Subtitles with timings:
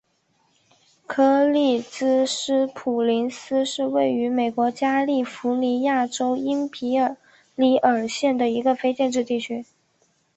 [1.05, 6.95] 柯立芝斯普林斯是位于美国加利福尼亚州因皮
[7.53, 9.63] 里尔县的一个非建制地区。